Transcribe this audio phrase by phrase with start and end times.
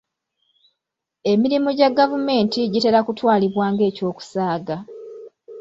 [1.31, 4.77] Emirimu gya gavumenti gitera kutwalibwa ng'eky'okusaaga.